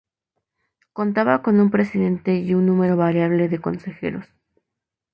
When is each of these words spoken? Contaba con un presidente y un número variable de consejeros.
Contaba 0.93 1.43
con 1.43 1.59
un 1.59 1.69
presidente 1.69 2.39
y 2.39 2.55
un 2.55 2.65
número 2.65 2.97
variable 2.97 3.49
de 3.49 3.61
consejeros. 3.61 4.25